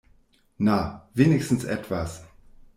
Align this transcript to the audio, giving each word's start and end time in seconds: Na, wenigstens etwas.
Na, 0.57 1.03
wenigstens 1.13 1.63
etwas. 1.63 2.23